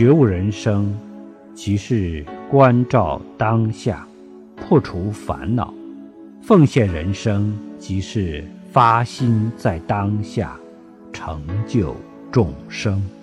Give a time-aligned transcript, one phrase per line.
[0.00, 0.98] 觉悟人生
[1.54, 4.08] 即是关照当下
[4.56, 5.74] 破除烦恼
[6.40, 8.42] 奉献人生即是
[8.72, 10.56] 发心在当下
[11.12, 11.94] 成就
[12.32, 13.19] 众生。